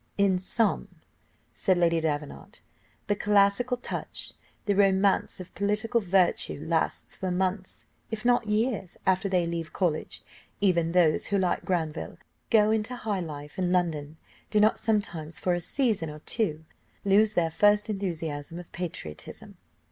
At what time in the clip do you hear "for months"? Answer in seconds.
7.13-7.85